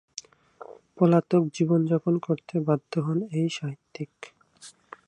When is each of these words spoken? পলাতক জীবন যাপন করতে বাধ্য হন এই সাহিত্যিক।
পলাতক 0.97 1.43
জীবন 1.53 1.79
যাপন 1.85 2.13
করতে 2.17 2.55
বাধ্য 2.67 2.91
হন 2.99 3.19
এই 3.31 3.47
সাহিত্যিক। 3.49 4.11